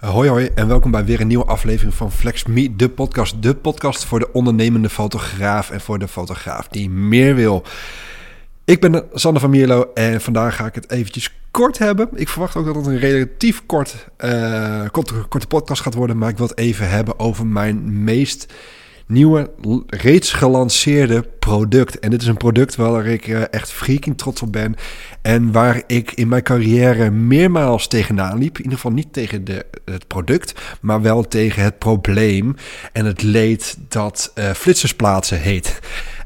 [0.00, 3.42] Hoi hoi en welkom bij weer een nieuwe aflevering van Flex Me, de podcast.
[3.42, 7.62] De podcast voor de ondernemende fotograaf en voor de fotograaf die meer wil.
[8.64, 12.08] Ik ben Sander van Mierlo en vandaag ga ik het eventjes kort hebben.
[12.14, 14.86] Ik verwacht ook dat het een relatief kort, uh,
[15.28, 18.52] korte podcast gaat worden, maar ik wil het even hebben over mijn meest
[19.06, 19.50] nieuwe,
[19.86, 21.98] reeds gelanceerde product.
[21.98, 24.74] En dit is een product waar ik uh, echt freaking trots op ben.
[25.22, 28.56] En waar ik in mijn carrière meermaals tegenaan liep.
[28.56, 32.54] In ieder geval niet tegen de, het product, maar wel tegen het probleem
[32.92, 35.78] en het leed dat uh, flitsersplaatsen heet.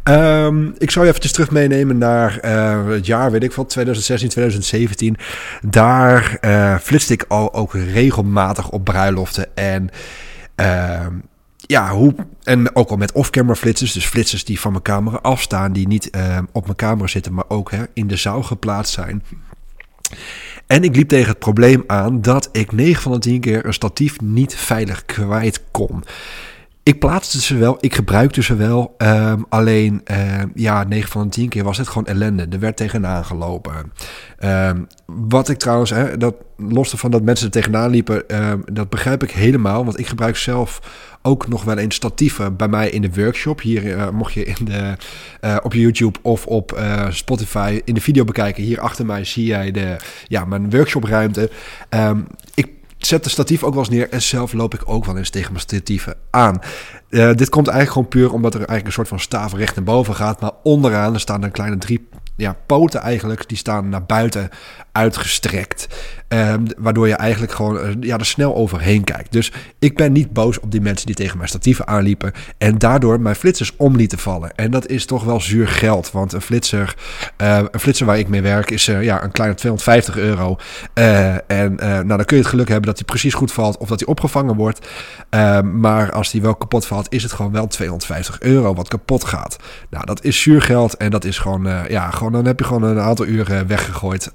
[0.05, 4.29] Um, ik zou je eventjes terug meenemen naar uh, het jaar, weet ik van 2016,
[4.29, 5.17] 2017.
[5.63, 6.39] Daar
[6.83, 9.57] flitste ik al ook regelmatig op bruiloften.
[9.57, 9.89] En
[10.61, 11.07] uh,
[11.71, 15.73] ja, hoe, en ook al met off-camera flitsers, dus flitsers die van mijn camera afstaan,
[15.73, 19.23] die niet uh, op mijn camera zitten, maar ook hè, in de zaal geplaatst zijn.
[20.67, 23.75] En ik liep tegen het probleem aan dat ik 9 van de 10 keer een
[23.75, 26.05] statief niet veilig kwijt kon.
[26.83, 28.95] Ik plaatste ze wel, ik gebruikte ze wel.
[28.99, 32.47] Um, alleen, uh, ja, 9 van de 10 keer was het gewoon ellende.
[32.51, 33.93] Er werd tegenaan gelopen.
[34.45, 38.25] Um, wat ik trouwens, hè, dat, los ervan dat mensen er tegenaan liepen,
[38.73, 39.85] dat begrijp ik helemaal.
[39.85, 40.81] Want ik gebruik zelf
[41.23, 43.61] ook nog wel eens statieven bij mij in de workshop.
[43.61, 44.97] Hier uh, mocht je in de,
[45.41, 48.63] uh, op YouTube of op uh, Spotify in de video bekijken.
[48.63, 51.51] Hier achter mij zie jij de, ja, mijn workshopruimte.
[52.55, 52.69] Ik
[53.07, 55.53] zet de statief ook wel eens neer en zelf loop ik ook wel eens tegen
[55.53, 56.61] mijn statieven aan.
[57.09, 59.85] Uh, dit komt eigenlijk gewoon puur omdat er eigenlijk een soort van staaf recht naar
[59.85, 60.41] boven gaat.
[60.41, 64.49] Maar onderaan er staan een kleine drie ja, poten eigenlijk, die staan naar buiten
[64.93, 65.89] uitgestrekt.
[66.33, 69.33] Um, waardoor je eigenlijk gewoon uh, ja, er snel overheen kijkt.
[69.33, 72.33] Dus ik ben niet boos op die mensen die tegen mijn statieven aanliepen.
[72.59, 74.55] En daardoor mijn flitsers om lieten vallen.
[74.55, 76.11] En dat is toch wel zuur geld.
[76.11, 76.95] Want een flitser,
[77.43, 80.57] uh, een flitser waar ik mee werk is uh, ja, een kleine 250 euro.
[81.47, 84.01] en nou, dan kun je het geluk hebben dat hij precies goed valt of dat
[84.01, 84.89] hij opgevangen wordt.
[85.31, 89.25] Ehm, maar als die wel kapot valt, is het gewoon wel 250 euro wat kapot
[89.25, 89.57] gaat.
[89.91, 90.97] Nou, dat is zuur geld.
[90.97, 94.31] En dat is gewoon, ja, gewoon dan heb je gewoon een aantal uren weggegooid.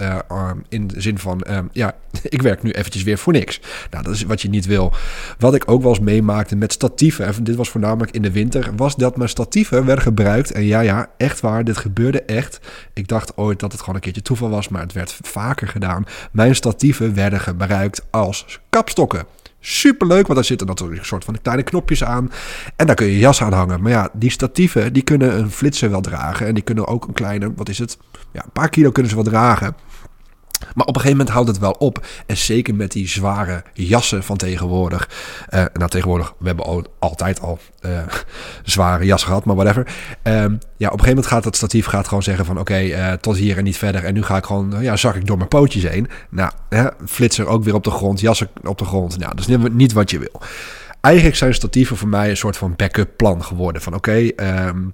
[0.69, 1.69] in de zin van, um,
[2.35, 3.59] ik werk nu eventjes weer voor niks.
[3.91, 4.93] Nou, dat is wat je niet wil.
[5.39, 8.71] Wat ik ook wel eens meemaakte met statieven, en dit was voornamelijk in de winter,
[8.75, 10.51] was dat mijn statieven werden gebruikt.
[10.51, 12.59] En ja, ja, echt waar, dit gebeurde echt.
[12.93, 16.05] Ik dacht ooit dat het gewoon een keertje toeval was, maar het werd vaker gedaan.
[16.31, 19.25] Mijn statieven werden gebruikt als kapstokken.
[19.59, 22.31] Superleuk, want daar zitten natuurlijk een soort van kleine knopjes aan.
[22.75, 23.81] En daar kun je je jas aan hangen.
[23.81, 26.47] Maar ja, die statieven, die kunnen een flitser wel dragen.
[26.47, 27.97] En die kunnen ook een kleine, wat is het?
[28.31, 29.75] Ja, een paar kilo kunnen ze wel dragen.
[30.73, 32.05] Maar op een gegeven moment houdt het wel op.
[32.25, 35.09] En zeker met die zware jassen van tegenwoordig.
[35.49, 37.99] Uh, nou, tegenwoordig, we hebben al, altijd al uh,
[38.63, 39.87] zware jassen gehad, maar whatever.
[40.23, 42.59] Um, ja, op een gegeven moment gaat het statief gaat gewoon zeggen van...
[42.59, 44.03] oké, uh, tot hier en niet verder.
[44.03, 46.07] En nu ga ik gewoon, ja, zak ik door mijn pootjes heen.
[46.29, 49.17] Nou, hè, flitser ook weer op de grond, jassen op de grond.
[49.17, 50.41] Nou, dat is niet wat je wil.
[51.01, 53.81] Eigenlijk zijn statieven voor mij een soort van backup plan geworden.
[53.81, 54.93] Van oké, okay, um,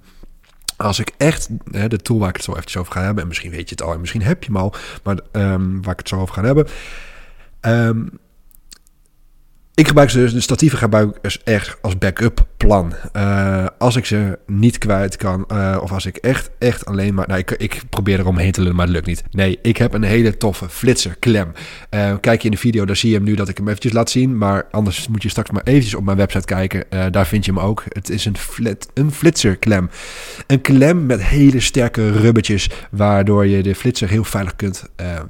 [0.82, 3.28] als ik echt, hè, de tool waar ik het zo eventjes over ga hebben, en
[3.28, 5.98] misschien weet je het al en misschien heb je hem al, maar um, waar ik
[5.98, 6.66] het zo over ga hebben.
[7.60, 8.20] Um,
[9.74, 12.92] ik gebruik ze dus, de statieven gebruik ik dus echt als backup plan.
[13.16, 17.28] Uh, als ik ze niet kwijt kan, uh, of als ik echt, echt alleen maar...
[17.28, 19.22] Nou, ik, ik probeer er omheen te lullen, maar het lukt niet.
[19.30, 21.52] Nee, ik heb een hele toffe flitser klem.
[21.90, 23.92] Uh, kijk je in de video, dan zie je hem nu dat ik hem eventjes
[23.92, 24.38] laat zien.
[24.38, 27.12] Maar anders moet je straks maar eventjes op mijn website kijken.
[27.12, 27.84] daar vind je hem ook.
[27.88, 29.90] Het is een, flit, een flitser klem.
[30.46, 34.84] Een klem met hele sterke rubbertjes, waardoor je de flitser heel veilig kunt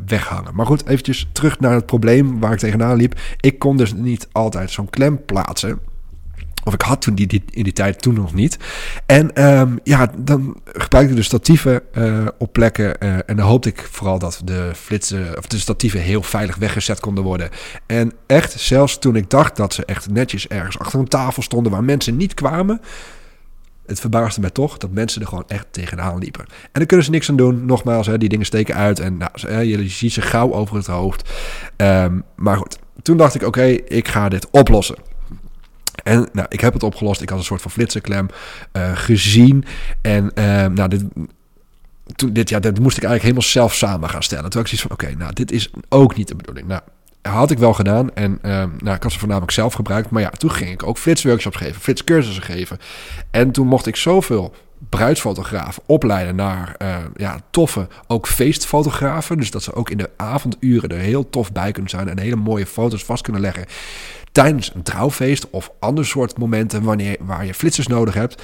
[0.06, 0.54] weghangen.
[0.54, 3.20] Maar goed, eventjes terug naar het probleem waar ik tegenaan liep.
[3.40, 5.91] Ik kon dus niet altijd zo'n klem plaatsen.
[6.64, 8.58] Of ik had toen die, in die tijd toen nog niet.
[9.06, 12.96] En um, ja, dan gebruikte ik de statieven uh, op plekken.
[13.00, 17.00] Uh, en dan hoopte ik vooral dat de flitsen, of de statieven heel veilig weggezet
[17.00, 17.50] konden worden.
[17.86, 21.72] En echt, zelfs toen ik dacht dat ze echt netjes ergens achter een tafel stonden
[21.72, 22.80] waar mensen niet kwamen.
[23.86, 26.44] Het verbaasde mij toch dat mensen er gewoon echt tegenaan liepen.
[26.44, 27.66] En daar kunnen ze niks aan doen.
[27.66, 29.00] Nogmaals, hè, die dingen steken uit.
[29.00, 31.30] En nou, je ziet ze gauw over het hoofd.
[31.76, 34.96] Um, maar goed, toen dacht ik, oké, ik ga dit oplossen.
[36.02, 37.20] En nou, ik heb het opgelost.
[37.20, 38.28] Ik had een soort van flitserklem
[38.72, 39.64] uh, gezien.
[40.00, 41.04] En uh, nou, dit,
[42.34, 44.50] dit, ja, dit moest ik eigenlijk helemaal zelf samen gaan stellen.
[44.50, 46.66] Toen had ik zoiets van, oké, nou, dit is ook niet de bedoeling.
[46.66, 46.80] Nou,
[47.22, 48.14] had ik wel gedaan.
[48.14, 50.10] En uh, nou, ik had ze voornamelijk zelf gebruikt.
[50.10, 52.78] Maar ja, toen ging ik ook flitsworkshops geven, flitscursussen geven.
[53.30, 54.54] En toen mocht ik zoveel
[54.88, 59.36] bruidsfotografen opleiden naar uh, ja, toffe, ook feestfotografen.
[59.36, 62.36] Dus dat ze ook in de avonduren er heel tof bij kunnen zijn en hele
[62.36, 63.66] mooie foto's vast kunnen leggen
[64.32, 68.42] tijdens een trouwfeest of ander soort momenten wanneer, waar je flitsers nodig hebt.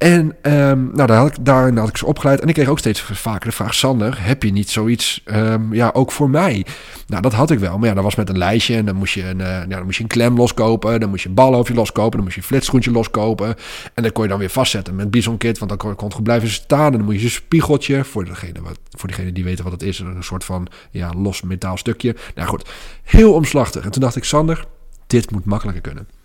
[0.00, 2.40] En um, nou, daar had ik, daarin had ik ze opgeleid.
[2.40, 5.90] En ik kreeg ook steeds vaker de vraag: Sander, heb je niet zoiets um, ja,
[5.92, 6.66] ook voor mij?
[7.06, 7.78] Nou, dat had ik wel.
[7.78, 8.76] Maar ja, dat was met een lijstje.
[8.76, 11.00] En dan moest je een, uh, ja, dan moest je een klem loskopen.
[11.00, 12.10] Dan moest je een balhoofdje loskopen.
[12.10, 13.54] Dan moest je een flitschoentje loskopen.
[13.94, 15.58] En dan kon je dan weer vastzetten met Bison Kit.
[15.58, 16.92] Want dan kon, kon het goed blijven staan.
[16.92, 18.04] En dan moet je een spiegeltje.
[18.04, 19.98] Voor degene, wat, voor degene die weten wat het is.
[19.98, 22.16] Een soort van ja, los metaalstukje.
[22.34, 22.68] Nou goed,
[23.02, 23.84] heel omslachtig.
[23.84, 24.64] En toen dacht ik: Sander,
[25.06, 26.19] dit moet makkelijker kunnen.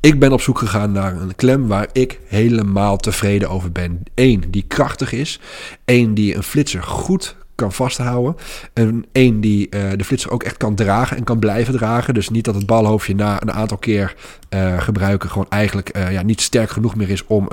[0.00, 4.02] Ik ben op zoek gegaan naar een klem waar ik helemaal tevreden over ben.
[4.14, 5.40] Eén die krachtig is.
[5.84, 8.36] Eén die een flitser goed kan vasthouden.
[8.72, 12.14] En één die uh, de flitser ook echt kan dragen en kan blijven dragen.
[12.14, 14.14] Dus niet dat het balhoofdje na een aantal keer
[14.54, 17.48] uh, gebruiken gewoon eigenlijk uh, ja, niet sterk genoeg meer is om,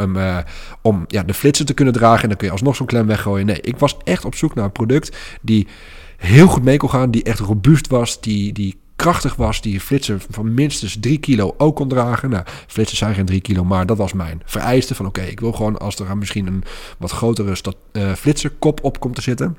[0.82, 2.22] om ja, de flitser te kunnen dragen.
[2.22, 3.46] En dan kun je alsnog zo'n klem weggooien.
[3.46, 5.68] Nee, ik was echt op zoek naar een product die
[6.18, 7.12] heel goed mee kon gaan.
[7.12, 8.22] Die echt robuust was.
[8.22, 12.30] Die, die krachtig was, die flitser van minstens 3 kilo ook kon dragen.
[12.30, 15.52] Nou, flitsers zijn geen 3 kilo, maar dat was mijn vereiste van oké, ik wil
[15.52, 16.64] gewoon als er misschien een
[16.98, 17.56] wat grotere
[17.92, 19.58] uh, flitserkop op komt te zitten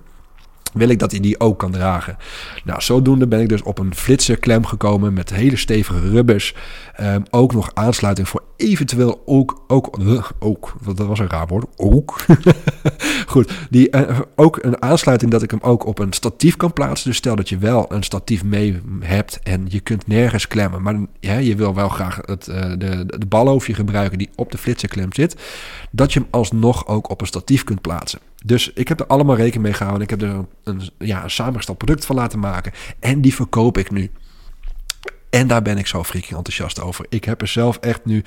[0.77, 2.17] wil ik dat hij die ook kan dragen.
[2.65, 6.55] Nou, zodoende ben ik dus op een flitserklem gekomen met hele stevige rubbers.
[7.01, 11.67] Um, ook nog aansluiting voor eventueel ook, ook, uh, ook, dat was een raar woord,
[11.77, 12.25] ook.
[13.27, 17.09] Goed, die, uh, ook een aansluiting dat ik hem ook op een statief kan plaatsen.
[17.09, 20.83] Dus stel dat je wel een statief mee hebt en je kunt nergens klemmen.
[20.83, 20.97] Maar
[21.43, 25.37] je wil wel graag het, uh, de, de balhoofdje gebruiken die op de flitserklem zit.
[25.91, 28.19] Dat je hem alsnog ook op een statief kunt plaatsen.
[28.45, 30.03] Dus ik heb er allemaal rekening mee gehouden.
[30.03, 32.73] Ik heb er een, ja, een samengesteld product van laten maken.
[33.01, 34.11] En die verkoop ik nu.
[35.31, 37.07] En daar ben ik zo freaking enthousiast over.
[37.09, 38.25] Ik heb er zelf echt nu.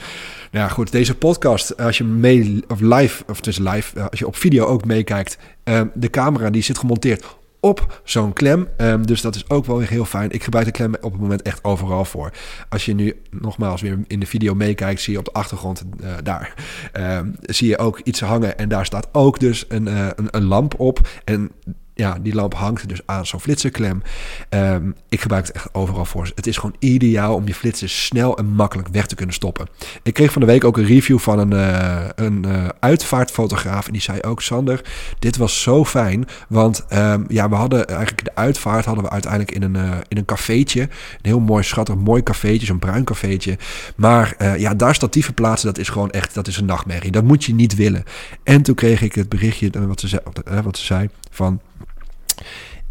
[0.51, 4.27] Nou ja, goed, deze podcast, als je mee of live, of is live, als je
[4.27, 7.25] op video ook meekijkt, uh, de camera die zit gemonteerd
[7.59, 8.67] op zo'n klem.
[8.77, 10.31] Um, dus dat is ook wel heel fijn.
[10.31, 12.31] Ik gebruik de klem op het moment echt overal voor.
[12.69, 16.13] Als je nu nogmaals weer in de video meekijkt, zie je op de achtergrond uh,
[16.23, 16.53] daar.
[16.94, 20.44] Um, zie je ook iets hangen en daar staat ook dus een, uh, een, een
[20.44, 21.07] lamp op.
[21.23, 21.51] En
[22.00, 24.01] ja, die lamp hangt dus aan zo'n flitserklem.
[24.50, 26.31] Um, ik gebruik het echt overal voor.
[26.36, 29.68] Het is gewoon ideaal om je flitsers snel en makkelijk weg te kunnen stoppen.
[30.04, 33.88] Ik kreeg van de week ook een review van een, uh, een uh, uitvaartfotograaf.
[33.88, 34.81] En die zei ook, Sander,
[35.19, 36.28] dit was zo fijn.
[36.50, 40.18] Want um, ja, we hadden eigenlijk de uitvaart hadden we uiteindelijk in een, uh, in
[40.18, 40.81] een cafeetje.
[40.81, 40.90] Een
[41.22, 43.57] heel mooi, schattig, mooi cafeetje, zo'n bruin cafeetje.
[43.96, 47.12] Maar ja, daar statieven plaatsen, dat is gewoon echt, dat is een nachtmerrie.
[47.12, 48.04] Dat moet je niet willen.
[48.44, 50.22] En toen kreeg ik het berichtje, wat ze,
[50.63, 51.60] wat ze zei, van...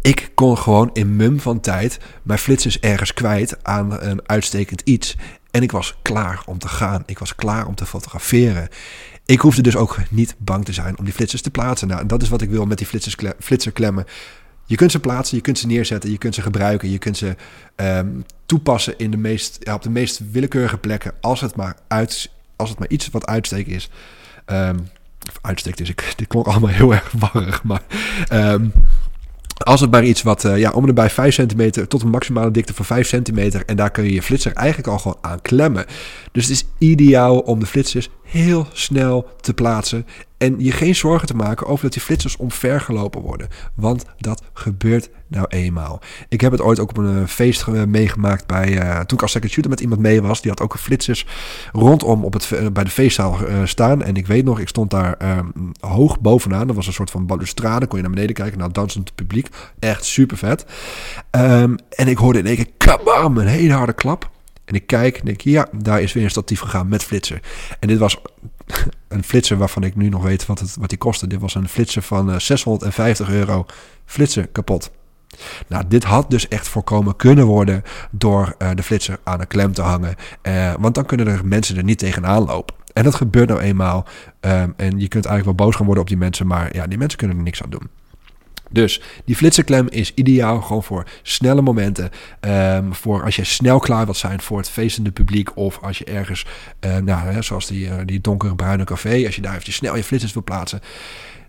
[0.01, 5.15] Ik kon gewoon in mum van tijd mijn flitsers ergens kwijt aan een uitstekend iets.
[5.51, 7.03] En ik was klaar om te gaan.
[7.05, 8.67] Ik was klaar om te fotograferen.
[9.25, 11.87] Ik hoefde dus ook niet bang te zijn om die flitsers te plaatsen.
[11.87, 14.05] Nou, dat is wat ik wil met die flitsers, flitserklemmen.
[14.65, 17.35] Je kunt ze plaatsen, je kunt ze neerzetten, je kunt ze gebruiken, je kunt ze
[17.75, 21.13] um, toepassen in de meest, ja, op de meest willekeurige plekken.
[21.21, 23.89] Als het maar, uit, als het maar iets wat uitsteken is.
[24.45, 24.89] Um,
[25.53, 27.81] is, ik, dit klonk allemaal heel erg warrig, maar...
[28.33, 28.73] Um,
[29.59, 32.51] als het maar iets wat uh, ja, om en bij 5 centimeter tot een maximale
[32.51, 33.63] dikte van 5 centimeter.
[33.65, 35.85] En daar kun je je flitser eigenlijk al gewoon aan klemmen.
[36.31, 40.05] Dus het is ideaal om de flitsers heel snel te plaatsen.
[40.37, 43.47] En je geen zorgen te maken over dat die flitsers omvergelopen worden.
[43.75, 46.01] Want dat gebeurt nou eenmaal.
[46.29, 49.51] Ik heb het ooit ook op een feest meegemaakt bij, uh, toen ik als second
[49.51, 50.41] shooter met iemand mee was.
[50.41, 51.25] Die had ook flitsers
[51.71, 54.03] rondom op het, bij de feestzaal uh, staan.
[54.03, 56.67] En ik weet nog, ik stond daar um, hoog bovenaan.
[56.67, 57.87] Dat was een soort van balustrade.
[57.87, 59.47] Kon je naar beneden kijken, naar dansend publiek.
[59.79, 60.65] Echt super vet.
[61.31, 64.29] Um, en ik hoorde in één keer, kabam, een hele harde klap.
[64.69, 67.41] En ik kijk en denk, ja, daar is weer een statief gegaan met flitser.
[67.79, 68.21] En dit was
[69.07, 71.27] een flitser waarvan ik nu nog weet wat, het, wat die kostte.
[71.27, 73.65] Dit was een flitser van uh, 650 euro.
[74.05, 74.91] Flitser kapot.
[75.67, 79.73] Nou, dit had dus echt voorkomen kunnen worden door uh, de flitser aan een klem
[79.73, 80.15] te hangen.
[80.43, 82.75] Uh, want dan kunnen er mensen er niet tegenaan lopen.
[82.93, 84.05] En dat gebeurt nou eenmaal.
[84.41, 86.97] Um, en je kunt eigenlijk wel boos gaan worden op die mensen, maar ja, die
[86.97, 87.89] mensen kunnen er niks aan doen.
[88.69, 92.09] Dus die flitserklem is ideaal gewoon voor snelle momenten.
[92.41, 95.57] Um, voor als je snel klaar wilt zijn voor het feestende publiek.
[95.57, 96.45] Of als je ergens,
[96.85, 99.25] uh, nou, zoals die, uh, die donkere bruine café.
[99.25, 100.79] Als je daar eventjes snel je flitsers wil plaatsen.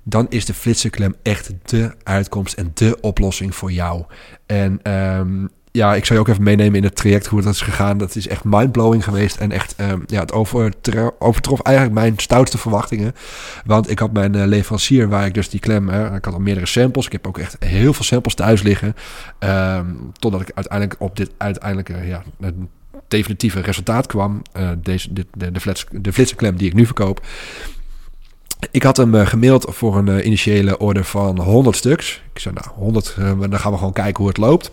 [0.03, 4.05] Dan is de flitserklem echt de uitkomst en de oplossing voor jou.
[4.47, 7.61] En um, ja, ik zou je ook even meenemen in het traject hoe dat is
[7.61, 7.99] gegaan.
[7.99, 9.37] Dat is echt mindblowing geweest.
[9.37, 10.33] En echt, um, ja, het
[11.19, 13.15] overtrof eigenlijk mijn stoutste verwachtingen.
[13.65, 15.89] Want ik had mijn uh, leverancier, waar ik dus die klem...
[15.89, 17.07] Hè, ik had al meerdere samples.
[17.07, 18.95] Ik heb ook echt heel veel samples thuis liggen.
[19.39, 22.23] Um, totdat ik uiteindelijk op dit uiteindelijke, ja,
[23.09, 24.43] definitieve resultaat kwam.
[24.57, 27.27] Uh, deze, dit, de, de, flits, de flitserklem die ik nu verkoop.
[28.71, 32.23] Ik had hem uh, gemaild voor een initiële order van 100 stuks.
[32.33, 34.71] Ik zei, nou, 100, uh, dan gaan we gewoon kijken hoe het loopt.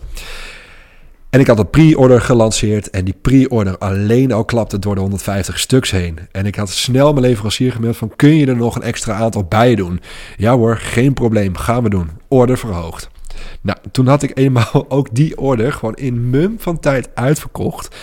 [1.30, 5.58] En ik had een pre-order gelanceerd en die pre-order alleen al klapte door de 150
[5.58, 6.18] stuks heen.
[6.32, 9.44] En ik had snel mijn leverancier gemeld van kun je er nog een extra aantal
[9.44, 10.00] bij doen?
[10.36, 12.10] Ja hoor, geen probleem, gaan we doen.
[12.28, 13.08] Order verhoogd.
[13.60, 17.96] Nou, toen had ik eenmaal ook die order gewoon in mum van tijd uitverkocht.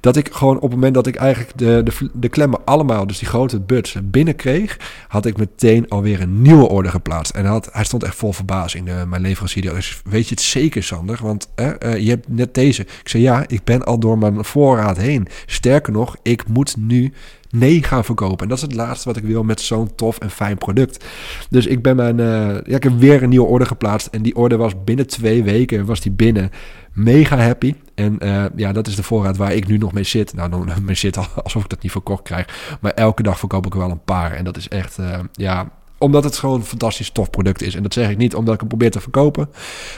[0.00, 3.18] Dat ik gewoon op het moment dat ik eigenlijk de, de, de klemmen allemaal, dus
[3.18, 4.78] die grote buds, binnenkreeg,
[5.08, 7.34] had ik meteen alweer een nieuwe order geplaatst.
[7.34, 9.62] En had, hij stond echt vol verbazing, mijn leverancier.
[9.62, 11.18] Dus weet je het zeker, Sander?
[11.22, 12.82] Want uh, je hebt net deze.
[12.82, 15.28] Ik zei ja, ik ben al door mijn voorraad heen.
[15.46, 17.12] Sterker nog, ik moet nu
[17.50, 18.38] nee gaan verkopen.
[18.38, 21.04] En dat is het laatste wat ik wil met zo'n tof en fijn product.
[21.50, 24.06] Dus ik ben mijn, uh, ja, ik heb weer een nieuwe order geplaatst.
[24.06, 26.50] En die order was binnen twee weken was die binnen.
[26.92, 27.74] Mega happy.
[27.94, 30.34] En uh, ja, dat is de voorraad waar ik nu nog mee zit.
[30.34, 32.76] Nou, nog mee zit alsof ik dat niet verkocht krijg.
[32.80, 34.32] Maar elke dag verkoop ik wel een paar.
[34.32, 37.74] En dat is echt, uh, ja, omdat het gewoon een fantastisch tof product is.
[37.74, 39.48] En dat zeg ik niet omdat ik hem probeer te verkopen.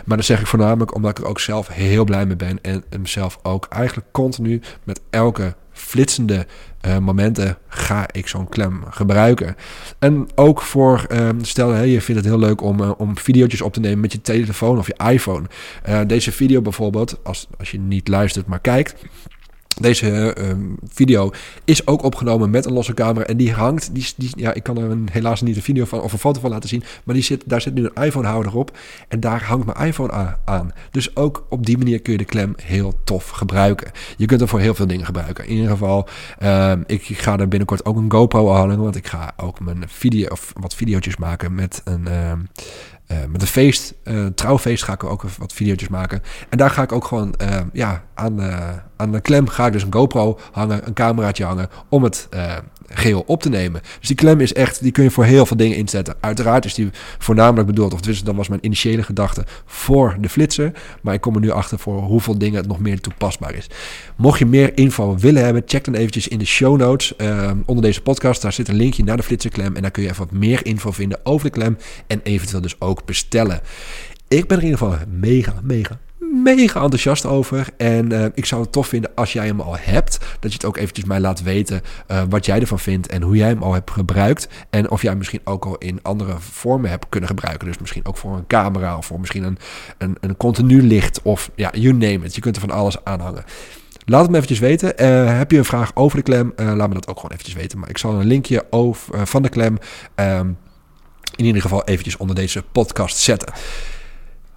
[0.05, 2.59] Maar dat zeg ik voornamelijk omdat ik er ook zelf heel blij mee ben.
[2.63, 5.55] En hem zelf ook eigenlijk continu met elke
[5.93, 6.47] flitsende
[6.87, 9.57] uh, momenten ga ik zo'n klem gebruiken.
[9.99, 13.61] En ook voor, uh, stel hey, je vindt het heel leuk om, uh, om video's
[13.61, 15.47] op te nemen met je telefoon of je iPhone.
[16.07, 18.95] deze video bijvoorbeeld, als, als je niet luistert maar kijkt.
[19.81, 20.47] Deze uh,
[20.89, 21.31] video
[21.65, 23.27] is ook opgenomen met een losse camera.
[23.27, 23.95] En die hangt.
[23.95, 26.41] Die, die, ja, ik kan er een, helaas niet een video van of een foto
[26.41, 26.83] van laten zien.
[27.05, 28.79] Maar die zit, daar zit nu een iPhone-houder op.
[29.09, 30.73] En daar hangt mijn iPhone aan.
[30.91, 33.91] Dus ook op die manier kun je de klem heel tof gebruiken.
[34.17, 35.47] Je kunt hem voor heel veel dingen gebruiken.
[35.47, 36.09] In ieder geval,
[36.43, 38.79] uh, ik ga er binnenkort ook een GoPro hangen.
[38.79, 42.07] Want ik ga ook mijn video of wat video's maken met een.
[42.09, 42.33] Uh,
[43.29, 46.23] met een feest, uh, trouwfeest, ga ik ook wat video's maken.
[46.49, 48.41] En daar ga ik ook gewoon uh, ja, aan,
[48.97, 52.29] aan de klem ga ik dus een GoPro hangen, een cameraatje hangen, om het
[52.89, 53.81] geheel op te nemen.
[53.99, 56.15] Dus die klem is echt, die kun je voor heel veel dingen inzetten.
[56.21, 60.73] Uiteraard is die voornamelijk bedoeld, of dus dat was mijn initiële gedachte, voor de flitser.
[61.03, 63.67] Maar ik kom er nu achter voor hoeveel dingen het nog meer toepasbaar is.
[64.17, 67.17] Mocht je meer info willen hebben, check dan eventjes in de show notes
[67.67, 68.43] onder deze podcast.
[68.43, 70.91] Daar zit een linkje naar de flitserklem en daar kun je even wat meer info
[70.91, 73.61] vinden over de klem en eventueel dus ook bestellen.
[74.29, 75.99] Ik ben er in ieder geval mega, mega,
[76.31, 77.69] mega enthousiast over.
[77.77, 80.19] En uh, ik zou het tof vinden als jij hem al hebt.
[80.41, 83.07] Dat je het ook eventjes mij laat weten uh, wat jij ervan vindt.
[83.07, 84.49] En hoe jij hem al hebt gebruikt.
[84.71, 87.67] En of jij hem misschien ook al in andere vormen hebt kunnen gebruiken.
[87.67, 88.97] Dus misschien ook voor een camera.
[88.97, 89.59] Of voor misschien een,
[89.99, 91.23] een, een continu licht.
[91.23, 92.35] Of ja, you name it.
[92.35, 93.45] Je kunt er van alles aanhangen.
[94.05, 95.03] Laat het me eventjes weten.
[95.03, 96.53] Uh, heb je een vraag over de klem?
[96.57, 97.79] laat me dat ook gewoon eventjes weten.
[97.79, 99.79] Maar ik zal een linkje over, van de klem...
[100.15, 100.57] Um,
[101.37, 103.53] in ieder geval eventjes onder deze podcast zetten.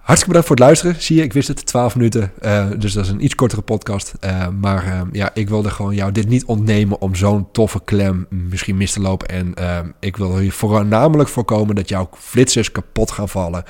[0.06, 1.02] Hartstikke bedankt voor het luisteren.
[1.02, 2.32] Zie je, ik wist het, 12 minuten.
[2.42, 4.12] Uh, dus dat is een iets kortere podcast.
[4.24, 8.26] Uh, maar uh, ja, ik wilde gewoon jou dit niet ontnemen om zo'n toffe klem
[8.28, 9.28] misschien mis te lopen.
[9.28, 9.54] En
[10.00, 13.64] ik wil hier voornamelijk voorkomen dat jouw flitsers kapot gaan vallen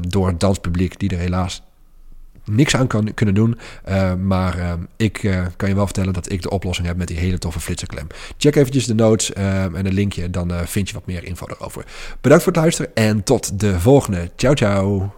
[0.00, 1.62] door het danspubliek die er helaas
[2.44, 3.58] niks aan kan, kunnen doen.
[3.88, 5.12] Uh, maar ik
[5.56, 8.06] kan je wel vertellen dat ik de oplossing heb met die hele toffe flitserklem.
[8.36, 11.84] Check eventjes de notes en een linkje, dan vind je wat meer info erover.
[12.20, 14.30] Bedankt voor het luisteren en tot de volgende.
[14.36, 15.12] Ciao, ciao.